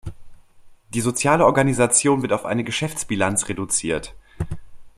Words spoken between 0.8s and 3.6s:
Die soziale Organisation wird auf eine Geschäftsbilanz